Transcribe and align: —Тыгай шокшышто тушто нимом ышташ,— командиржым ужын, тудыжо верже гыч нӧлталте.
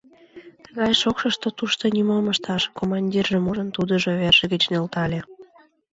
—Тыгай 0.63 0.93
шокшышто 1.01 1.47
тушто 1.57 1.85
нимом 1.95 2.25
ышташ,— 2.33 2.63
командиржым 2.77 3.43
ужын, 3.49 3.69
тудыжо 3.75 4.11
верже 4.21 4.45
гыч 4.53 4.63
нӧлталте. 4.71 5.19